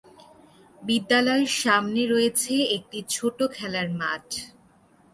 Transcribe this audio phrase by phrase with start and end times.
[0.81, 4.25] বিদ্যালয়ের সামনে রয়েছে একটি ছোট খেলার মাঠ।